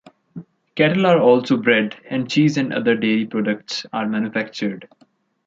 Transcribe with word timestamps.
Cattle 0.73 1.05
are 1.05 1.19
also 1.19 1.57
bred 1.57 1.95
and 2.09 2.27
cheese 2.27 2.57
and 2.57 2.73
other 2.73 2.95
dairy 2.95 3.27
products 3.27 3.85
are 3.93 4.07
manufactured. 4.07 4.89